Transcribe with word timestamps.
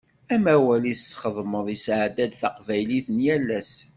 Amawal 0.33 0.83
i 0.91 0.93
tesxedmeḍ 0.99 1.65
yetɛedda 1.71 2.25
d 2.27 2.33
taqbaylit 2.41 3.07
n 3.15 3.17
yal 3.25 3.47
ass. 3.59 3.73